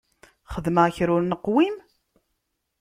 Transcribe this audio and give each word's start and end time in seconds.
Xedmeɣ 0.53 0.85
kra 0.95 1.11
ur 1.15 1.23
neqwim? 1.25 1.75